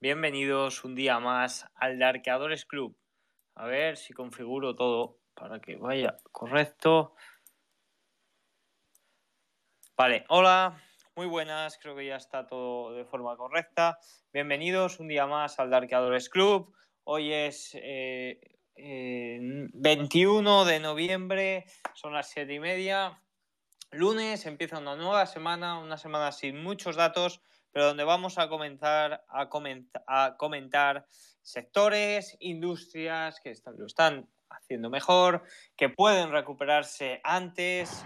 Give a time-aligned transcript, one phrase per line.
[0.00, 2.96] bienvenidos un día más al Darkeadores Club.
[3.56, 7.16] A ver si configuro todo para que vaya correcto.
[9.96, 10.80] Vale, hola,
[11.16, 13.98] muy buenas, creo que ya está todo de forma correcta.
[14.32, 16.72] Bienvenidos un día más al Darkeadores Club.
[17.04, 17.76] Hoy es
[18.76, 21.64] 21 de noviembre,
[21.94, 23.20] son las 7 y media.
[23.90, 27.42] Lunes empieza una nueva semana, una semana sin muchos datos,
[27.72, 29.48] pero donde vamos a comentar, a
[30.36, 31.06] comentar,
[31.42, 35.44] sectores, industrias que están, lo están haciendo mejor,
[35.76, 38.04] que pueden recuperarse antes.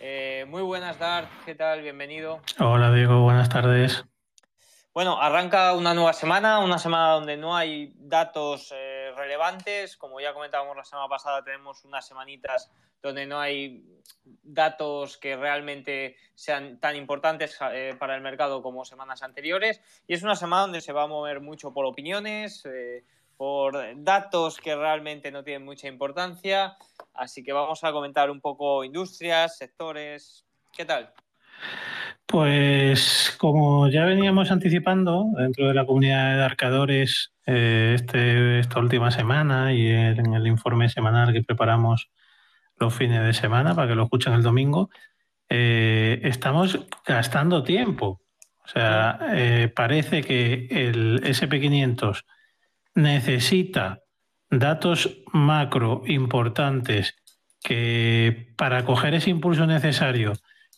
[0.00, 1.82] Eh, muy buenas, Dart, ¿qué tal?
[1.82, 2.40] Bienvenido.
[2.58, 4.04] Hola, Diego, buenas tardes.
[4.98, 9.96] Bueno, arranca una nueva semana, una semana donde no hay datos eh, relevantes.
[9.96, 12.70] Como ya comentábamos la semana pasada, tenemos unas semanitas
[13.02, 13.84] donde no hay
[14.42, 19.80] datos que realmente sean tan importantes eh, para el mercado como semanas anteriores.
[20.06, 23.04] Y es una semana donde se va a mover mucho por opiniones, eh,
[23.36, 26.76] por datos que realmente no tienen mucha importancia.
[27.14, 30.44] Así que vamos a comentar un poco industrias, sectores.
[30.76, 31.12] ¿Qué tal?
[32.26, 39.10] Pues como ya veníamos anticipando dentro de la comunidad de arcadores eh, este, esta última
[39.10, 42.10] semana y en el informe semanal que preparamos
[42.78, 44.90] los fines de semana para que lo escuchen el domingo,
[45.48, 48.20] eh, estamos gastando tiempo.
[48.64, 52.24] O sea, eh, parece que el SP500
[52.94, 54.00] necesita
[54.50, 57.16] datos macro importantes
[57.62, 60.34] que para coger ese impulso necesario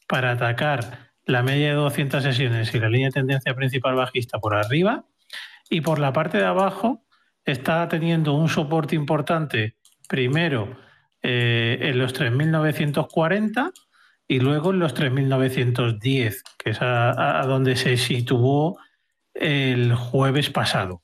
[0.06, 4.54] para atacar la media de 200 sesiones y la línea de tendencia principal bajista por
[4.54, 5.04] arriba.
[5.68, 7.04] Y por la parte de abajo
[7.44, 9.76] está teniendo un soporte importante,
[10.08, 10.76] primero
[11.22, 13.72] eh, en los 3.940
[14.26, 18.78] y luego en los 3.910, que es a, donde se situó
[19.34, 21.00] el jueves pasado.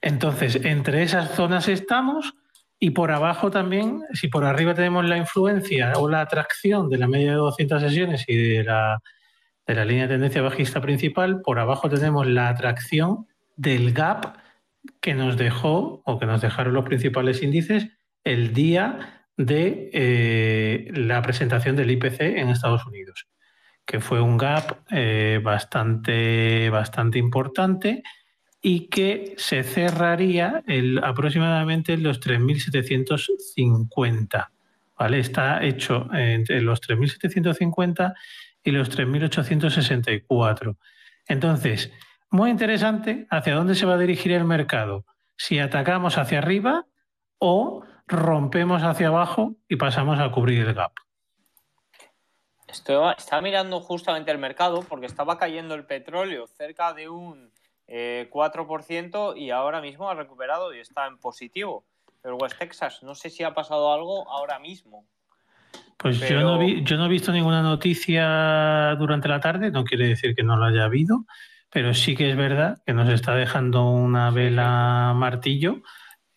[0.00, 2.34] Entonces, entre esas zonas estamos
[2.78, 7.06] y por abajo también, si por arriba tenemos la influencia o la atracción de la
[7.06, 9.02] media de 200 sesiones y de la,
[9.66, 13.26] de la línea de tendencia bajista principal, por abajo tenemos la atracción
[13.56, 14.38] del gap
[15.00, 17.90] que nos dejó o que nos dejaron los principales índices
[18.24, 23.26] el día de eh, la presentación del IPC en Estados Unidos,
[23.86, 28.02] que fue un gap eh, bastante, bastante importante
[28.62, 34.48] y que se cerraría el, aproximadamente en los 3.750.
[34.98, 35.18] ¿vale?
[35.18, 38.12] Está hecho entre los 3.750
[38.62, 40.76] y los 3.864.
[41.26, 41.90] Entonces,
[42.30, 45.06] muy interesante hacia dónde se va a dirigir el mercado.
[45.36, 46.84] Si atacamos hacia arriba
[47.38, 50.92] o rompemos hacia abajo y pasamos a cubrir el gap.
[52.66, 57.52] estaba mirando justamente el mercado porque estaba cayendo el petróleo cerca de un
[57.86, 61.84] 4% eh, y ahora mismo ha recuperado y está en positivo.
[62.22, 65.06] Pero West Texas, no sé si ha pasado algo ahora mismo.
[65.96, 70.08] Pues yo, no vi, yo no he visto ninguna noticia durante la tarde, no quiere
[70.08, 71.26] decir que no lo haya habido,
[71.70, 75.82] pero sí que es verdad que nos está dejando una vela martillo,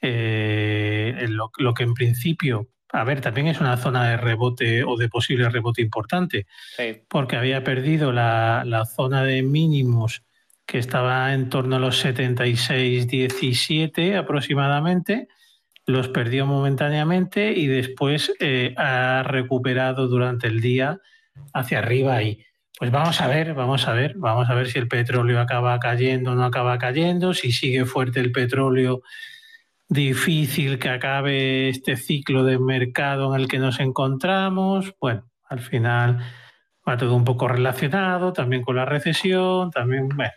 [0.04, 5.10] eh, lo, que en principio, a ver, también es una zona de rebote o de
[5.10, 6.46] posible rebote importante,
[7.08, 10.24] porque había perdido la, la zona de mínimos
[10.66, 15.28] que estaba en torno a los 76, 17 aproximadamente,
[15.86, 21.00] los perdió momentáneamente y después eh, ha recuperado durante el día
[21.54, 22.44] hacia arriba y
[22.78, 26.32] pues vamos a ver, vamos a ver, vamos a ver si el petróleo acaba cayendo
[26.32, 29.02] o no acaba cayendo, si sigue fuerte el petróleo,
[29.88, 34.96] difícil que acabe este ciclo de mercado en el que nos encontramos.
[35.00, 36.24] Bueno, al final
[36.88, 40.34] va todo un poco relacionado, también con la recesión, también, bueno,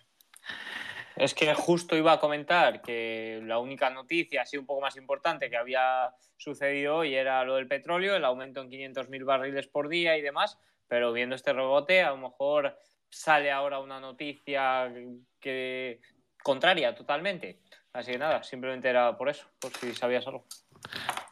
[1.16, 5.48] es que justo iba a comentar que la única noticia, así un poco más importante,
[5.48, 10.18] que había sucedido hoy era lo del petróleo, el aumento en 500.000 barriles por día
[10.18, 12.78] y demás, pero viendo este rebote, a lo mejor
[13.08, 14.92] sale ahora una noticia
[15.40, 16.00] que
[16.42, 17.60] contraria totalmente.
[17.96, 20.44] Así que nada, simplemente era por eso, por si sabías algo.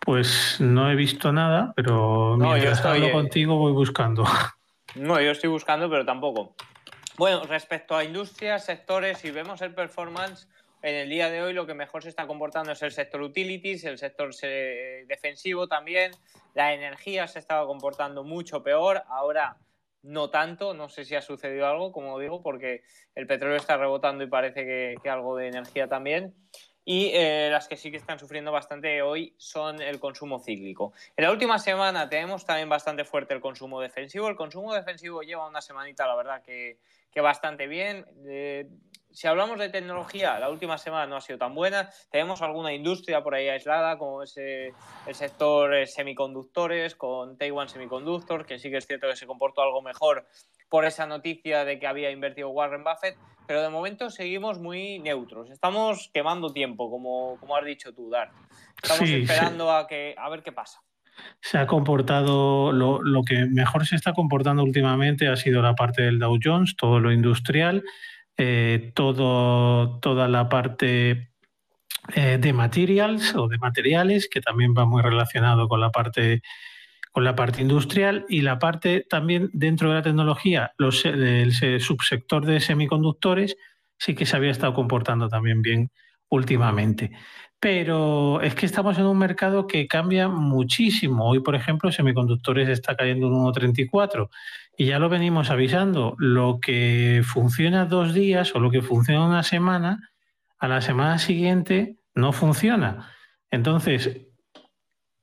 [0.00, 4.24] Pues no he visto nada, pero no, mientras yo estoy, contigo voy buscando.
[4.96, 6.54] No, yo estoy buscando, pero tampoco.
[7.16, 10.46] Bueno, respecto a industrias, sectores, si vemos el performance,
[10.82, 13.82] en el día de hoy lo que mejor se está comportando es el sector utilities,
[13.86, 14.32] el sector
[15.08, 16.12] defensivo también.
[16.54, 19.56] La energía se estaba comportando mucho peor, ahora
[20.04, 22.82] no tanto, no sé si ha sucedido algo, como digo, porque
[23.14, 24.64] el petróleo está rebotando y parece
[25.02, 26.34] que, algo de energía también.
[26.84, 30.92] Y eh, las que sí que están sufriendo bastante hoy son el consumo cíclico.
[31.16, 34.28] En la última semana tenemos también bastante fuerte el consumo defensivo.
[34.28, 36.78] El consumo defensivo lleva una semanita, la verdad, que,
[37.22, 38.04] bastante bien.
[38.26, 38.68] Eh,
[39.14, 41.88] si hablamos de tecnología, la última semana no ha sido tan buena.
[42.10, 44.74] Tenemos alguna industria por ahí aislada, como es el
[45.12, 49.82] sector eh, semiconductores, con Taiwan Semiconductor, que sí que es cierto que se comportó algo
[49.82, 50.26] mejor
[50.68, 53.16] por esa noticia de que había invertido Warren Buffett,
[53.46, 55.48] pero de momento seguimos muy neutros.
[55.48, 58.32] Estamos quemando tiempo, como, como has dicho tú, Dar.
[58.82, 60.80] Estamos esperando a, que, a ver qué pasa
[61.40, 66.18] se ha comportado, lo, que mejor se está comportando últimamente ha sido la parte del
[66.18, 67.84] Dow Jones, todo lo industrial,
[68.36, 71.30] eh, todo, toda la parte
[72.14, 76.42] eh, de materials o de materiales, que también va muy relacionado con la parte
[77.12, 82.44] con la parte industrial y la parte también dentro de la tecnología, los, el subsector
[82.44, 83.56] de semiconductores
[83.96, 85.92] sí que se había estado comportando también bien
[86.28, 87.12] últimamente
[87.64, 91.30] pero es que estamos en un mercado que cambia muchísimo.
[91.30, 94.28] Hoy, por ejemplo, semiconductores está cayendo un 1,34
[94.76, 96.14] y ya lo venimos avisando.
[96.18, 100.10] Lo que funciona dos días o lo que funciona una semana,
[100.58, 103.10] a la semana siguiente no funciona.
[103.50, 104.14] Entonces,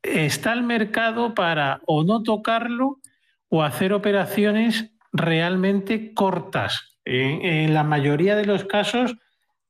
[0.01, 3.01] está el mercado para o no tocarlo
[3.49, 6.97] o hacer operaciones realmente cortas.
[7.05, 9.15] En, la mayoría de los casos,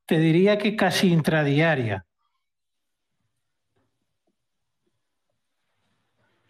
[0.05, 2.05] te diría que casi intradiaria.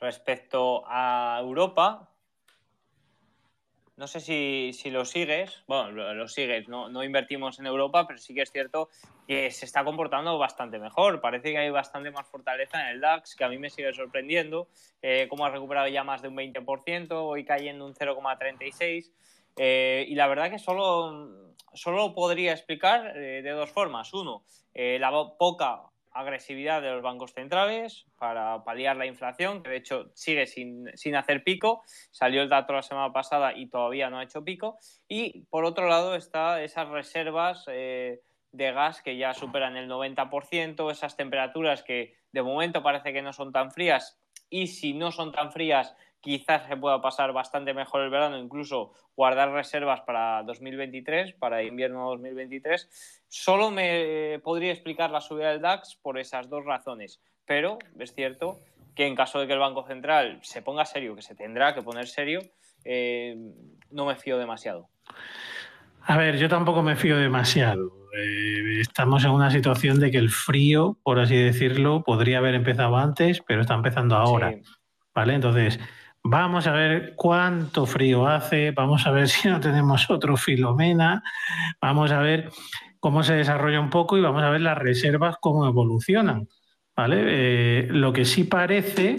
[0.01, 2.11] Respecto a Europa,
[4.01, 8.41] no sé si, lo sigues, bueno, lo, sigues, no, invertimos en Europa, pero sí que
[8.41, 8.89] es cierto
[9.27, 11.21] que se está comportando bastante mejor.
[11.21, 14.69] Parece que hay bastante más fortaleza en el DAX, que a mí me sigue sorprendiendo,
[15.03, 19.11] eh, cómo ha recuperado ya más de un 20%, hoy cayendo un 0,36%.
[19.57, 24.11] Eh, y la verdad que solo, solo podría explicar eh, de dos formas.
[24.15, 24.41] Uno,
[24.73, 30.45] la poca agresividad de los bancos centrales para paliar la inflación, que de hecho sigue
[30.47, 31.83] sin, hacer pico.
[32.11, 34.77] Salió el dato la semana pasada y todavía no ha hecho pico.
[35.07, 38.21] Y por otro lado está esas reservas eh,
[38.51, 43.33] de gas que ya superan el 90%, esas temperaturas que de momento parece que no
[43.33, 44.20] son tan frías
[44.51, 48.93] y si no son tan frías quizás se pueda pasar bastante mejor el verano, incluso
[49.17, 53.25] guardar reservas para 2023, para invierno 2023.
[53.27, 58.59] Solo me podría explicar la subida del DAX por esas dos razones, pero es cierto
[58.95, 61.81] que en caso de que el Banco Central se ponga serio, que se tendrá que
[61.81, 62.41] poner serio,
[62.85, 63.35] eh,
[63.89, 64.89] no me fío demasiado.
[66.03, 68.00] A ver, yo tampoco me fío demasiado.
[68.17, 72.97] Eh, estamos en una situación de que el frío, por así decirlo, podría haber empezado
[72.97, 74.53] antes, pero está empezando ahora.
[75.13, 75.35] ¿Vale?
[75.35, 75.79] Entonces,
[76.23, 81.23] Vamos a ver cuánto frío hace, vamos a ver si no tenemos otro Filomena,
[81.81, 82.51] vamos a ver
[82.99, 86.47] cómo se desarrolla un poco y vamos a ver las reservas cómo evolucionan.
[86.95, 87.23] ¿vale?
[87.25, 89.15] Eh, lo que sí parece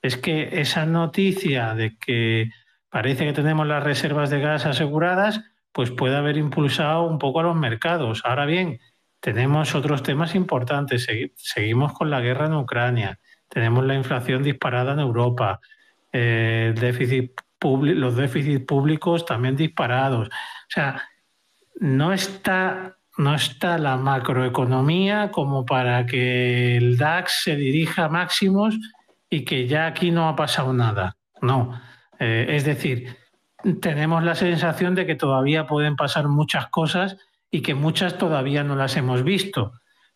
[0.00, 2.50] es que esa noticia de que
[2.88, 5.42] parece que tenemos las reservas de gas aseguradas,
[5.74, 8.22] pues puede haber impulsado un poco a los mercados.
[8.24, 8.78] Ahora bien,
[9.18, 11.08] tenemos otros temas importantes.
[11.34, 13.18] Seguimos con la guerra en Ucrania,
[13.48, 15.58] tenemos la inflación disparada en Europa,
[16.12, 20.28] eh, los déficits públicos también disparados.
[20.28, 21.02] O sea,
[21.80, 28.78] no está, no está la macroeconomía como para que el DAX se dirija a máximos
[29.28, 31.16] y que ya aquí no ha pasado nada.
[31.42, 31.80] No.
[32.20, 33.23] Eh, es decir,
[33.80, 37.16] tenemos la sensación de que todavía pueden pasar muchas cosas
[37.50, 39.72] y que muchas todavía no las hemos visto.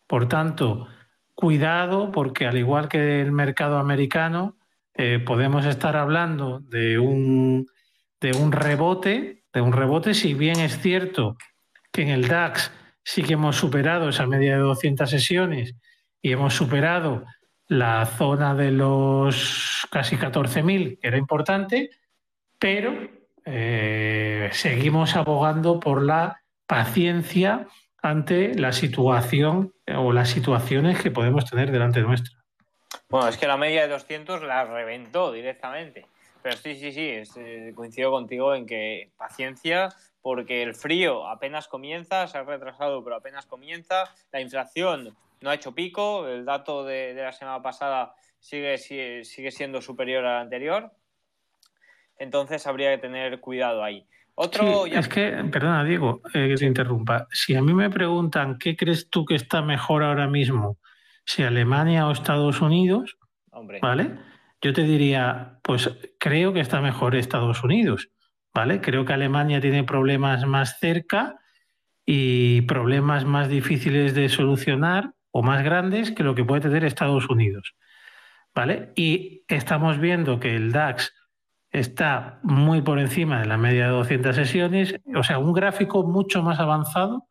[0.06, 0.88] Por tanto,
[1.34, 4.56] cuidado porque al igual que el mercado americano,
[4.94, 7.66] eh, podemos estar hablando de un,
[8.20, 11.36] de un rebote, de un rebote, si bien es cierto
[11.92, 12.72] que en el DAX
[13.04, 15.74] sí que hemos superado esa media de 200 sesiones
[16.20, 17.24] y hemos superado
[17.68, 21.90] la zona de los casi 14.000, que era importante,
[22.58, 23.17] pero
[23.50, 27.66] eh, seguimos abogando por la paciencia
[28.02, 32.38] ante la situación o las situaciones que podemos tener delante nuestra.
[33.08, 36.06] Bueno, es que la media de 200 la reventó directamente.
[36.42, 39.88] Pero sí, sí, sí, eh, coincido contigo en que paciencia,
[40.22, 44.04] porque el frío apenas comienza, se ha retrasado, pero apenas comienza.
[44.30, 49.80] La inflación no ha hecho pico, el dato de, la semana pasada sigue, sigue, siendo
[49.80, 50.92] superior al anterior.
[52.18, 54.06] Entonces habría que tener cuidado ahí.
[54.40, 57.26] Otro Es que, perdona, Diego, eh, que te interrumpa.
[57.32, 60.78] Si a mí me preguntan qué crees tú que está mejor ahora mismo,
[61.24, 63.18] si Alemania o Estados Unidos,
[63.82, 64.12] ¿vale?
[64.62, 68.10] Yo te diría, pues creo que está mejor Estados Unidos,
[68.54, 68.80] ¿vale?
[68.80, 71.36] Creo que Alemania tiene problemas más cerca
[72.06, 77.28] y problemas más difíciles de solucionar o más grandes que lo que puede tener Estados
[77.28, 77.74] Unidos,
[78.54, 78.92] ¿vale?
[78.94, 81.12] Y estamos viendo que el DAX
[81.70, 86.42] está muy por encima de la media de 200 sesiones, o sea, un gráfico mucho
[86.42, 87.28] más avanzado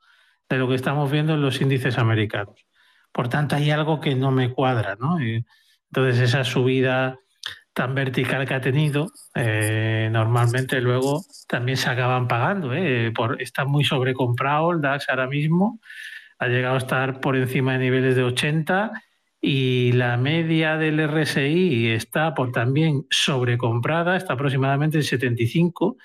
[0.49, 2.65] de lo que estamos viendo en los índices americanos.
[3.11, 5.17] Por tanto, hay algo que no me cuadra, ¿no?
[5.19, 7.17] Entonces, esa subida
[7.73, 12.73] tan vertical que ha tenido, eh, normalmente luego también se acaban pagando.
[12.73, 13.11] ¿eh?
[13.15, 15.79] Por, está muy sobrecomprado el DAX ahora mismo,
[16.39, 18.91] ha llegado a estar por encima de niveles de 80
[19.41, 25.97] y la media del RSI está por también sobrecomprada, está aproximadamente en 75.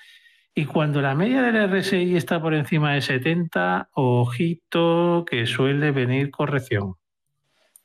[0.55, 6.29] Y cuando la media del RSI está por encima de 70, ojito que suele venir
[6.29, 6.95] corrección.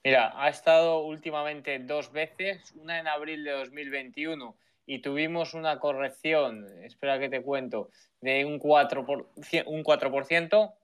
[0.04, 6.66] Mira, ha estado últimamente dos veces, una en abril de 2021 y tuvimos una corrección,
[6.82, 7.90] espera que te cuento,
[8.20, 9.28] de un 4%, por,
[9.66, 10.74] un 4%,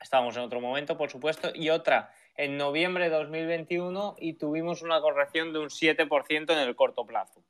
[0.00, 5.00] estábamos en otro momento, por supuesto, y otra en noviembre de 2021 y tuvimos una
[5.00, 7.42] corrección de un 7% en el corto plazo.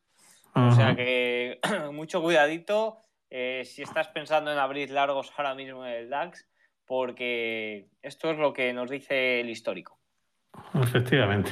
[0.55, 1.59] O sea que
[1.93, 2.99] mucho cuidadito
[3.35, 6.47] eh, si estás pensando en abrir largos ahora mismo en el DAX,
[6.85, 9.99] porque esto es lo que nos dice el histórico.
[10.75, 11.51] Efectivamente.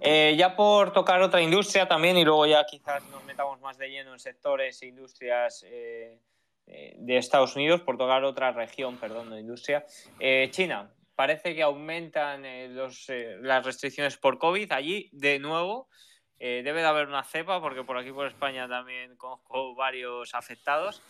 [0.00, 3.90] Eh, ya por tocar otra industria también y luego ya quizás nos metamos más de
[3.90, 6.20] lleno en sectores e industrias eh,
[6.64, 9.84] de Estados Unidos, por tocar otra región, perdón, de industria.
[10.50, 12.44] China, parece que aumentan
[12.74, 13.06] los,
[13.40, 15.88] las restricciones por COVID allí de nuevo.
[16.38, 21.02] debe de haber una cepa porque por aquí por España también conozco varios afectados.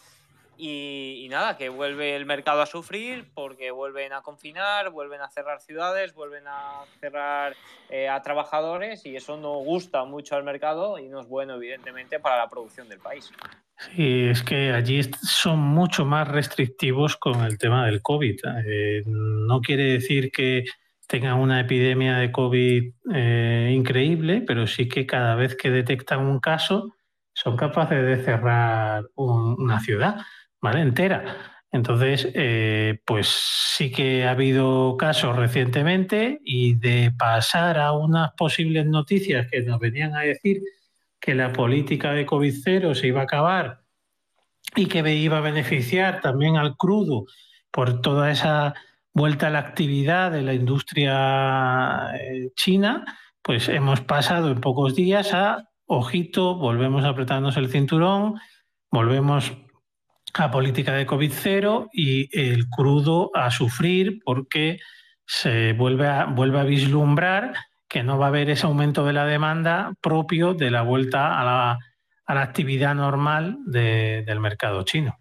[0.59, 5.61] Y, nada, que vuelve el mercado a sufrir porque vuelven a confinar, vuelven a cerrar
[5.61, 7.55] ciudades, vuelven a cerrar
[7.91, 12.21] eh, a trabajadores y eso no gusta mucho al mercado y no es bueno, evidentemente,
[12.21, 13.31] para la producción del país.
[13.79, 18.41] Sí, es que allí son mucho más restrictivos con el tema del COVID.
[18.67, 20.65] Eh, no quiere decir que
[21.07, 26.41] tengan una epidemia de COVID eh, increíble, pero sí que cada vez que detectan un
[26.41, 26.95] caso
[27.35, 30.17] son capaces de cerrar una ciudad.
[30.61, 30.81] ¿vale?
[30.81, 31.25] Entera.
[31.71, 38.87] Entonces, eh, pues sí que ha habido casos recientemente y de pasar a unas posibles
[38.87, 40.63] noticias que nos venían a decir
[41.21, 43.81] que la política de COVID cero se iba a acabar
[44.75, 47.25] y que iba a beneficiar también al crudo
[47.71, 48.75] por toda esa
[49.13, 53.05] vuelta a la actividad de la industria eh, china,
[53.43, 58.35] pues hemos pasado en pocos días a, ojito, volvemos a apretarnos el cinturón,
[58.91, 59.53] volvemos
[60.35, 64.79] a política de COVID cero y el crudo a sufrir porque
[65.25, 67.55] se vuelve vuelve a vislumbrar
[67.89, 71.45] que no va a haber ese aumento de la demanda propio de la vuelta a
[71.45, 71.79] la,
[72.27, 75.19] a la actividad normal de, del mercado chino.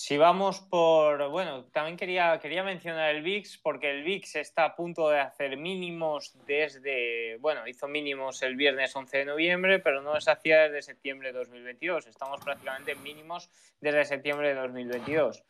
[0.00, 4.76] Si vamos por, bueno, también quería, quería mencionar el VIX porque el VIX está a
[4.76, 10.20] punto de hacer mínimos desde, bueno, hizo mínimos el viernes 11 de noviembre, pero no
[10.20, 12.06] se hacía desde septiembre de 2022.
[12.06, 13.50] Estamos prácticamente en mínimos
[13.80, 15.42] desde septiembre de 2022.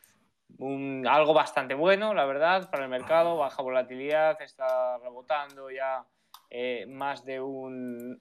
[0.57, 6.05] Un, algo bastante bueno, la verdad, para el mercado, baja volatilidad, está rebotando ya
[6.49, 8.19] eh, más de un,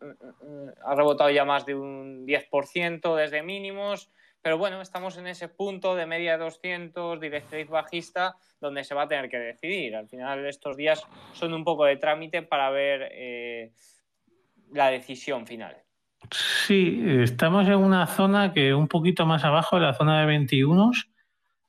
[0.84, 4.10] ha rebotado ya más de un 10% desde mínimos
[4.42, 9.02] pero bueno, estamos en ese punto de media de 200, directriz bajista, donde se va
[9.02, 9.96] a tener que decidir.
[9.96, 13.72] Al final, estos días son un poco de trámite para ver eh,
[14.72, 15.76] la decisión final.
[16.30, 20.92] Sí, estamos en una zona que un poquito más abajo, en la zona de 21,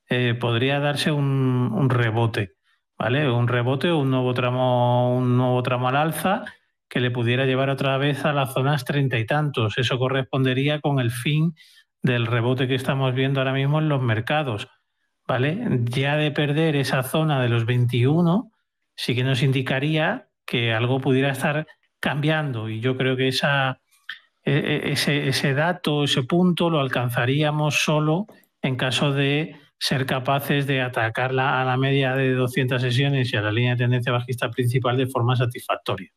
[0.10, 2.56] eh, podría darse un, rebote,
[2.98, 3.30] ¿vale?
[3.30, 6.46] Un rebote o un nuevo tramo, un nuevo tramo al alza
[6.90, 9.78] que le pudiera llevar otra vez a las zonas treinta y tantos.
[9.78, 11.54] Eso correspondería con el fin
[12.02, 14.68] del rebote que estamos viendo ahora mismo en los mercados.
[15.28, 15.84] ¿Vale?
[15.84, 18.52] Ya de perder esa zona de los 21,
[18.96, 21.68] sí que nos indicaría que algo pudiera estar
[22.00, 22.68] cambiando.
[22.68, 23.80] Y yo creo que esa,
[24.44, 28.26] e, e, ese dato, ese punto, lo alcanzaríamos solo
[28.64, 33.42] en caso de ser capaces de atacarla a la media de 200 sesiones y a
[33.42, 36.12] la línea de tendencia bajista principal de forma satisfactoria.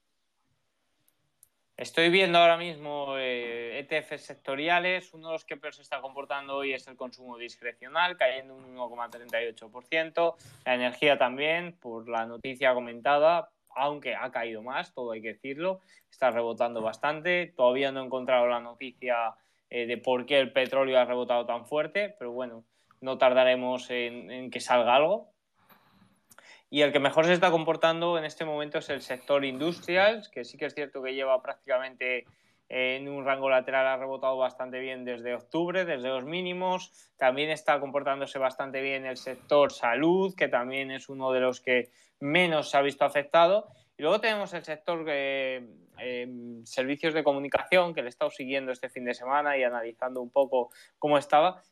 [1.76, 5.14] Estoy viendo ahora mismo eh, ETFs sectoriales.
[5.14, 8.76] Uno de los que peor se está comportando hoy es el consumo discrecional, cayendo un
[8.76, 10.34] 1,38%.
[10.64, 15.80] La energía también, por la noticia comentada, aunque ha caído más, todo hay que decirlo,
[16.10, 17.52] está rebotando bastante.
[17.56, 19.34] Todavía no he encontrado la noticia
[19.70, 22.64] eh, de por qué el petróleo ha rebotado tan fuerte, pero bueno,
[23.02, 25.32] no tardaremos en que salga algo.
[26.72, 30.42] Y el que mejor se está comportando en este momento es el sector industrial, que
[30.42, 32.24] sí que es cierto que lleva prácticamente
[32.70, 36.90] en un rango lateral, ha rebotado bastante bien desde octubre, desde los mínimos.
[37.18, 41.90] También está comportándose bastante bien el sector salud, que también es uno de los que
[42.20, 43.68] menos se ha visto afectado.
[43.98, 45.66] Y luego tenemos el sector eh,
[46.64, 50.30] servicios de comunicación, que le he estado siguiendo este fin de semana y analizando un
[50.30, 51.62] poco cómo estaba.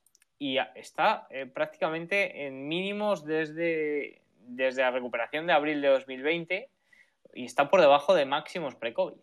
[0.41, 6.71] Y está eh, prácticamente en mínimos desde, desde la recuperación de abril de 2020
[7.35, 9.19] y está por debajo de máximos pre-COVID.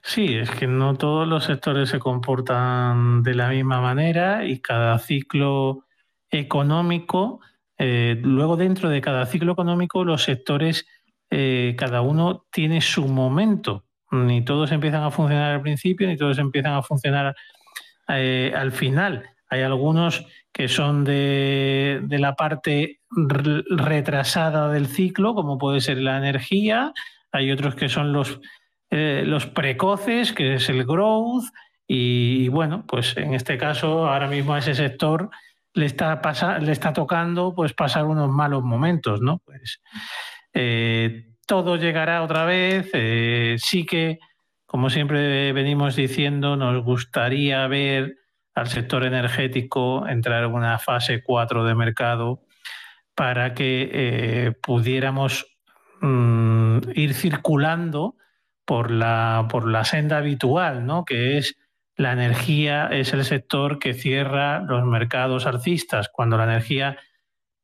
[0.00, 4.98] Sí, es que no todos los sectores se comportan de la misma manera y cada
[4.98, 5.84] ciclo
[6.30, 7.40] económico,
[7.76, 10.86] eh, luego dentro de cada ciclo económico los sectores,
[11.30, 13.84] eh, cada uno tiene su momento.
[14.10, 17.36] Ni todos empiezan a funcionar al principio, ni todos empiezan a funcionar
[18.06, 19.24] al final.
[19.52, 26.94] Hay algunos que son de, la parte retrasada del ciclo, como puede ser la energía,
[27.32, 28.40] hay otros que son los
[28.90, 31.44] eh, los precoces, que es el growth,
[31.86, 35.28] y, bueno, pues en este caso ahora mismo a ese sector
[35.74, 36.18] le está,
[36.58, 39.42] le está tocando pues pasar unos malos momentos, ¿no?
[39.44, 39.82] Pues
[40.54, 44.18] eh, todo llegará otra vez, eh, sí que,
[44.64, 48.21] como siempre venimos diciendo, nos gustaría ver
[48.54, 52.42] al sector energético entrar en una fase 4 de mercado
[53.14, 55.58] para que pudiéramos
[56.00, 58.16] mm, ir circulando
[58.64, 61.04] por la, por la senda habitual, ¿no?
[61.04, 61.56] que es
[61.96, 66.08] la energía es el sector que cierra los mercados alcistas.
[66.08, 66.96] Cuando la energía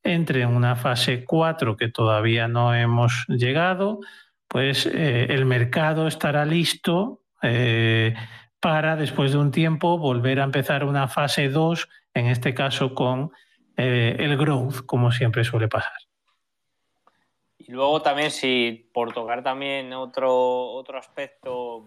[0.03, 4.01] entre en una fase 4 que todavía no hemos llegado,
[4.47, 8.15] pues eh, el mercado estará listo eh,
[8.61, 13.33] para después de un tiempo volver a empezar una fase 2, en este caso con
[13.77, 15.93] eh, el growth, como siempre suele pasar.
[17.59, 21.87] Y luego también, si por tocar también otro, otro aspecto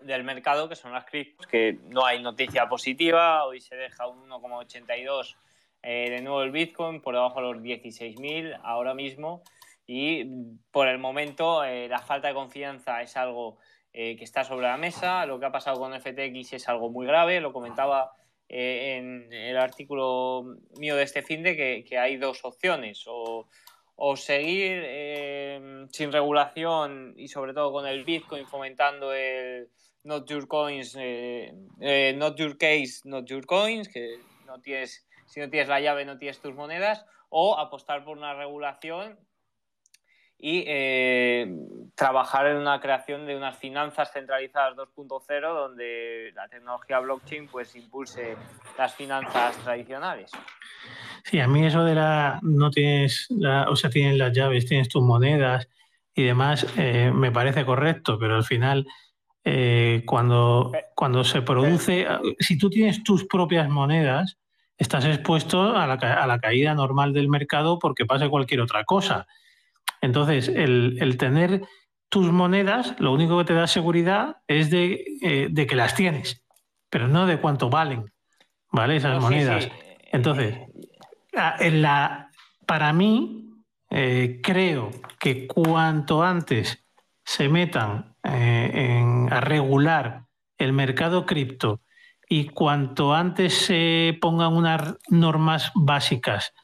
[0.00, 4.28] del mercado, que son las criptos, que no hay noticia positiva, hoy se deja un
[4.28, 5.36] 1,82
[5.82, 9.42] eh, de nuevo el Bitcoin, por debajo de los 16.000 ahora mismo,
[9.86, 10.24] y
[10.70, 13.58] por el momento eh, la falta de confianza es algo
[13.92, 17.06] eh, que está sobre la mesa, lo que ha pasado con FTX es algo muy
[17.06, 18.12] grave, lo comentaba
[18.52, 25.88] en el artículo mío de este fin de que, hay dos opciones, o seguir em,
[25.90, 29.68] sin regulación y sobre todo con el Bitcoin fomentando el
[30.04, 35.40] not your coins, eh, eh, not your case, not your coins, que no tienes, si
[35.40, 39.18] no tienes la llave no tienes tus monedas, o apostar por una regulación
[40.42, 41.54] y eh,
[41.94, 48.36] trabajar en una creación de unas finanzas centralizadas 2.0 donde la tecnología blockchain pues impulse
[48.78, 50.30] las finanzas tradicionales.
[51.24, 53.28] Sí, a mí eso de la no tienes
[53.68, 55.68] o sea, tienes las llaves, tienes tus monedas
[56.14, 58.86] y demás, eh, me parece correcto, pero al final
[59.44, 62.06] eh, cuando, cuando se produce,
[62.38, 64.38] si tú tienes tus propias monedas,
[64.78, 69.26] estás expuesto a la, a la caída normal del mercado porque pase cualquier otra cosa.
[70.00, 71.62] Entonces, el, tener
[72.08, 76.42] tus monedas, lo único que te da seguridad es de, eh, que las tienes,
[76.88, 78.12] pero no de cuánto valen,
[78.70, 78.96] ¿vale?
[78.96, 79.68] Esas monedas.
[80.12, 80.58] Entonces,
[81.60, 82.30] en la,
[82.66, 83.50] para mí,
[83.90, 86.84] eh, creo que cuanto antes
[87.24, 90.24] se metan eh, a regular
[90.58, 91.80] el mercado cripto
[92.28, 96.54] y cuanto antes se pongan unas normas básicas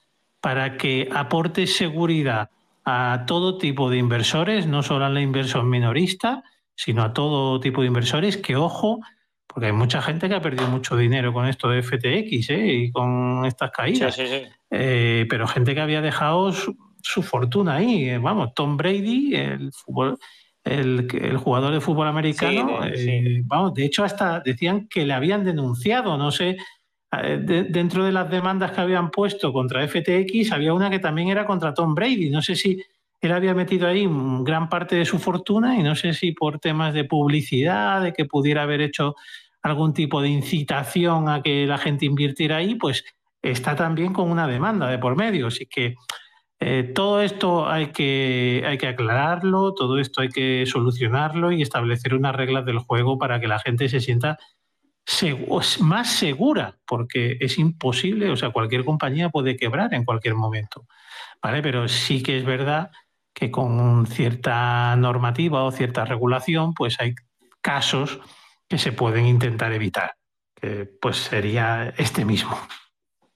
[0.40, 2.50] para que aporte seguridad
[2.88, 6.44] a todo tipo de inversores, no solo a la inversión minorista,
[6.76, 9.00] sino a todo tipo de inversores, que ojo,
[9.44, 12.66] porque hay mucha gente que ha perdido mucho dinero con esto de FTX ¿eh?
[12.66, 14.16] y con estas caídas,
[14.70, 16.76] eh, pero gente que había dejado su,
[17.22, 19.70] fortuna ahí, eh, vamos, Tom Brady, el,
[20.64, 22.80] el, jugador de fútbol americano,
[23.44, 26.56] vamos, de hecho hasta decían que le habían denunciado, no sé
[27.12, 31.46] eh, dentro de las demandas que habían puesto contra FTX, había una que también era
[31.46, 32.30] contra Tom Brady.
[32.30, 32.82] No sé si
[33.20, 34.06] él había metido ahí
[34.42, 38.24] gran parte de su fortuna y no sé si por temas de publicidad, de que
[38.24, 39.14] pudiera haber hecho
[39.62, 43.04] algún tipo de incitación a que la gente invirtiera ahí, pues
[43.42, 45.48] está también con una demanda de por medio.
[45.48, 45.94] Así que
[46.60, 52.14] eh, todo esto hay que, hay que aclararlo, todo esto hay que solucionarlo y establecer
[52.14, 54.38] unas reglas del juego para que la gente se sienta
[55.80, 60.86] más segura, porque es imposible, o sea, cualquier compañía puede quebrar en cualquier momento,
[61.42, 61.62] ¿vale?
[61.62, 62.90] Pero sí que es verdad
[63.32, 67.14] que con cierta normativa o cierta regulación, pues hay
[67.60, 68.18] casos
[68.68, 70.16] que se pueden intentar evitar,
[70.54, 72.56] que pues sería este mismo.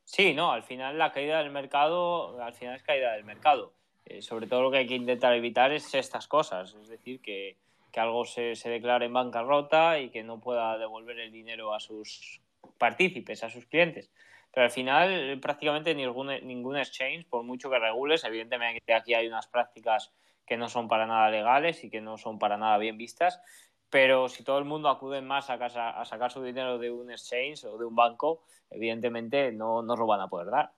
[0.04, 3.74] Sí, no, al final la caída del mercado, al final es caída del mercado.
[4.04, 7.59] Eh, sobre todo lo que hay que intentar evitar es estas cosas, es decir, que,
[7.92, 11.81] que algo se, se declare en bancarrota y que no pueda devolver el dinero a
[11.81, 12.40] sus
[12.79, 14.11] partícipes, a sus clientes.
[14.53, 19.46] Pero al final prácticamente ningún, ningún exchange, por mucho que regules, evidentemente aquí hay unas
[19.46, 20.12] prácticas
[20.46, 23.40] que no son para nada legales y que no son para nada bien vistas,
[23.88, 27.11] pero si todo el mundo acude más a, casa, a sacar su dinero de un
[27.11, 30.72] exchange o de un banco, evidentemente no nos lo van a poder dar.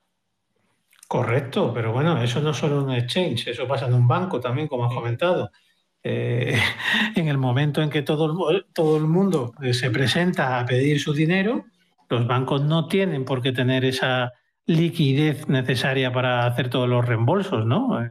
[1.09, 4.69] Correcto, pero bueno, eso no es solo un exchange, eso pasa en un banco también,
[4.69, 5.51] como has comentado.
[6.05, 6.59] Eh,
[7.17, 11.13] en el momento en que todo, todo el mundo eh, se presenta a pedir su
[11.13, 11.65] dinero,
[12.09, 14.33] los bancos no tienen por qué tener esa
[14.67, 18.05] liquidez necesaria para hacer todos los reembolsos, ¿no?
[18.05, 18.11] Eh,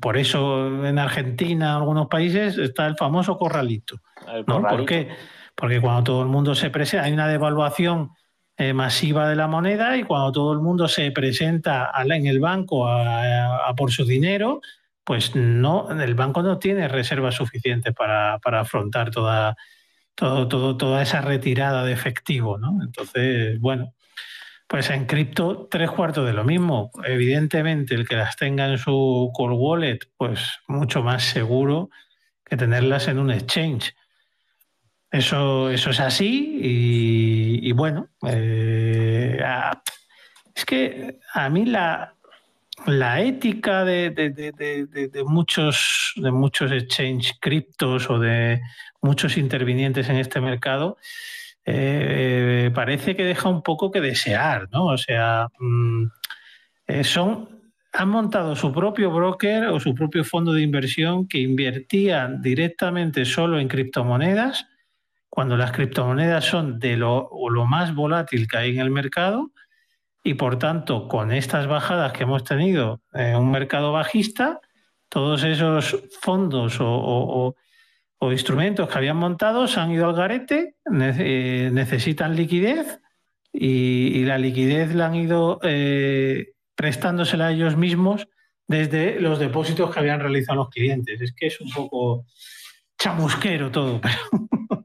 [0.00, 4.00] por eso en Argentina, en algunos países, está el famoso corralito.
[4.46, 5.08] ¿Por qué?
[5.54, 8.10] Porque cuando todo el mundo se presenta, hay una devaluación
[8.58, 12.88] eh, masiva de la moneda y cuando todo el mundo se presenta en el banco
[12.88, 14.60] a, por su dinero,
[15.06, 19.56] pues no, el banco no tiene reservas suficientes para, afrontar toda,
[20.16, 22.58] todo, todo, toda esa retirada de efectivo.
[22.58, 22.82] ¿no?
[22.82, 23.94] Entonces, bueno,
[24.66, 26.90] pues en cripto, tres cuartos de lo mismo.
[27.04, 31.88] Evidentemente, el que las tenga en su core wallet, pues mucho más seguro
[32.44, 33.94] que tenerlas en un exchange.
[35.12, 36.58] Eso, eso es así
[37.62, 39.40] y, bueno, eh,
[40.52, 42.16] es que a mí la,
[42.84, 48.60] la ética de, de, muchos, de muchos exchange criptos o de
[49.00, 50.98] muchos intervinientes en este mercado
[51.64, 54.86] eh, parece que deja un poco que desear, ¿no?
[54.86, 56.04] O sea, mm,
[56.86, 57.02] eh,
[57.92, 63.58] han montado su propio broker o su propio fondo de inversión que invertían directamente solo
[63.58, 64.66] en criptomonedas,
[65.28, 67.30] cuando las criptomonedas son de lo
[67.68, 69.50] más volátil que hay en el mercado,
[70.26, 74.60] y por tanto, con estas bajadas que hemos tenido en un mercado bajista,
[75.08, 77.54] todos esos fondos o
[78.32, 83.00] instrumentos que habían montado se han ido al garete, eh, necesitan liquidez
[83.52, 88.26] y, la liquidez la han ido eh, prestándosela a ellos mismos
[88.66, 91.20] desde los depósitos que habían realizado los clientes.
[91.20, 92.26] Es que es un poco
[92.98, 94.00] chamusquero todo.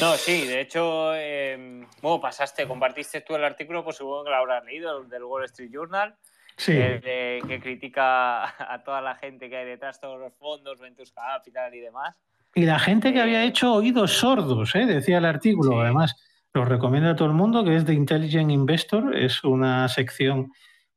[0.00, 4.36] No, sí, de hecho, em, bueno, pasaste, compartiste tú el artículo, pues supongo que lo
[4.36, 6.16] habrás leído, del Wall Street Journal,
[6.56, 11.80] que critica a toda la gente que hay detrás, todos los fondos, Ventus Capital y
[11.80, 12.16] demás.
[12.54, 14.86] Y la gente que había hecho oídos sordos, ¿eh?
[14.86, 16.16] decía el artículo, además,
[16.52, 20.50] lo recomiendo a todo el mundo, que es de Intelligent Investor, es una sección,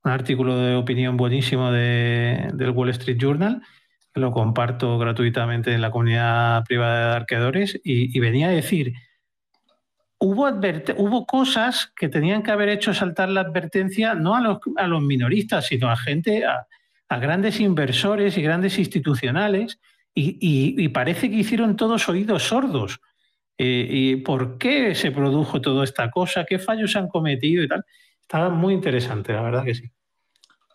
[0.04, 3.62] un artículo de opinión buenísimo de, del Wall Street Journal,
[4.14, 8.94] lo comparto gratuitamente en la comunidad privada de arqueadores, y, venía a decir,
[10.20, 10.50] hubo,
[10.98, 15.02] hubo cosas que tenían que haber hecho saltar la advertencia no a los, a los
[15.02, 16.68] minoristas, sino a gente, a,
[17.10, 19.80] a grandes inversores y grandes institucionales,
[20.14, 23.00] y, parece que hicieron todos oídos sordos.
[23.58, 26.46] Eh, ¿Y por qué se produjo toda esta cosa?
[26.46, 27.86] ¿Qué fallos se han cometido y tal?
[28.22, 29.92] Estaba muy interesante, la verdad que sí.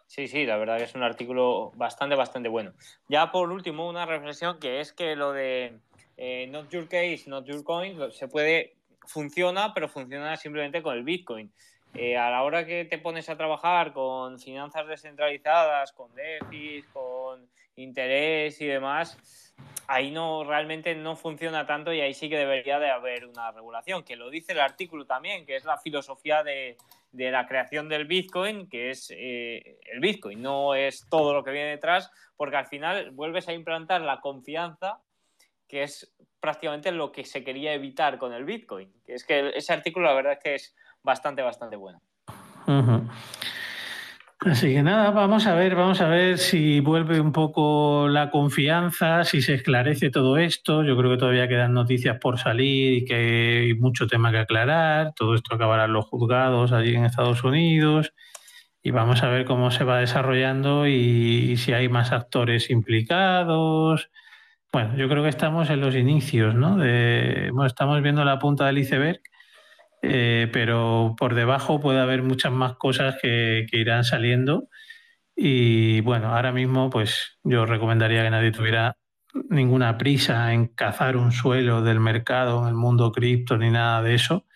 [0.06, 2.72] Sí, sí, la verdad que es un artículo bastante, bastante bueno.
[3.08, 5.78] Ya por último, una reflexión que es que lo de
[6.16, 11.02] eh, not your case, not your coin, se puede, funciona, pero funciona simplemente con el
[11.02, 11.52] Bitcoin.
[11.94, 17.48] Eh, a la hora que te pones a trabajar con finanzas descentralizadas, con DeFi, con
[17.76, 19.54] interés y demás,
[19.86, 24.02] ahí no realmente no funciona tanto y ahí sí que debería de haber una regulación,
[24.02, 26.76] que lo dice el artículo también, que es la filosofía de,
[27.16, 31.70] la creación del Bitcoin, que es eh, el Bitcoin, no es todo lo que viene
[31.70, 35.00] detrás, porque al final vuelves a implantar la confianza,
[35.68, 38.92] que es prácticamente lo que se quería evitar con el Bitcoin.
[39.06, 42.00] Es que ese artículo la verdad es que es bastante, bastante bueno.
[44.40, 49.24] Así que nada, vamos a ver, vamos a ver si vuelve un poco la confianza,
[49.24, 50.84] si se esclarece todo esto.
[50.84, 55.14] Yo creo que todavía quedan noticias por salir y que hay mucho tema que aclarar.
[55.14, 58.12] Todo esto acabará en los juzgados allí en Estados Unidos
[58.86, 64.10] y vamos a ver cómo se va desarrollando y, si hay más actores implicados.
[64.72, 66.76] Bueno, yo creo que estamos en los inicios, ¿no?
[66.76, 69.20] De, estamos viendo la punta del iceberg
[70.02, 74.68] eh, pero por debajo puede haber muchas más cosas que, irán saliendo.
[75.36, 78.96] Y bueno, ahora mismo pues yo recomendaría que nadie tuviera
[79.50, 84.14] ninguna prisa en cazar un suelo del mercado en el mundo cripto ni nada de
[84.14, 84.46] eso.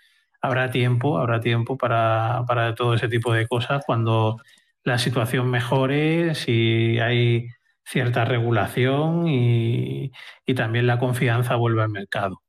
[0.42, 4.38] Habrá tiempo, habrá tiempo para, para todo ese tipo de cosas cuando
[4.84, 7.48] la situación mejore, si hay
[7.84, 10.12] cierta regulación y,
[10.46, 12.42] y también la confianza vuelve al mercado.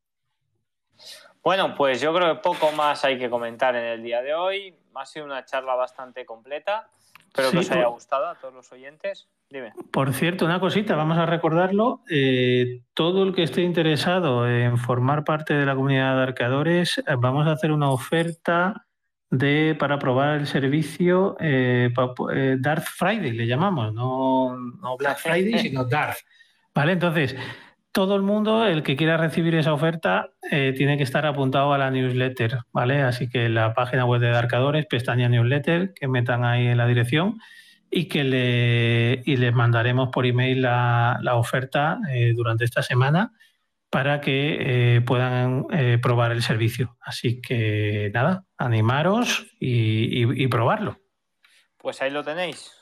[1.43, 4.75] Bueno, pues yo creo que poco más hay que comentar en el día de hoy.
[4.93, 6.87] Ha sido una charla bastante completa.
[7.27, 9.27] Espero que os haya gustado a todos los oyentes.
[9.49, 9.73] Dime.
[9.91, 12.01] Por cierto, una cosita, vamos a recordarlo.
[12.09, 17.03] Eh, todo el que esté interesado en formar parte de la comunidad de arqueadores, eh,
[17.17, 18.85] vamos a hacer una oferta
[19.29, 21.89] de para probar el servicio eh,
[22.59, 26.19] Darth Friday, le llamamos, no, no Black Friday, sino Darth.
[26.73, 27.35] Vale, entonces
[27.91, 31.77] todo el mundo, el que quiera recibir esa oferta, eh, tiene que estar apuntado a
[31.77, 33.01] la newsletter, ¿vale?
[33.01, 37.39] Así que la página web de Darkadores, pestaña newsletter, que metan ahí en la dirección
[37.89, 43.33] y que le, y les mandaremos por email la, oferta eh, durante esta semana
[43.89, 45.65] para que eh, puedan
[46.01, 46.95] probar el servicio.
[47.01, 50.97] Así que nada, animaros y, probarlo.
[51.77, 52.80] Pues ahí lo tenéis.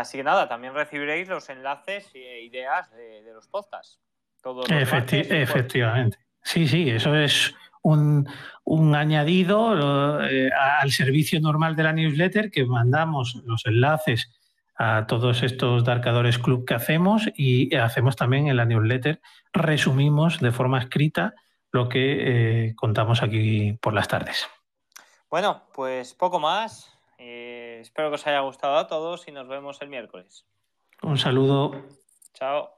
[0.00, 3.98] Así que nada, también recibiréis los enlaces e ideas de, los podcasts.
[4.44, 6.18] efectivamente.
[6.42, 8.28] Sí, sí, eso es un,
[8.94, 14.30] añadido eh, al servicio normal de la newsletter que mandamos los enlaces
[14.76, 19.22] a todos estos Darkadores Club que hacemos y hacemos también en la newsletter,
[19.54, 21.34] resumimos de forma escrita
[21.72, 24.46] lo que eh, contamos aquí por las tardes.
[25.30, 26.95] Bueno, pues poco más.
[27.86, 30.44] Espero que os haya gustado a todos y nos vemos el miércoles.
[31.02, 31.84] Un saludo.
[32.34, 32.75] Chao.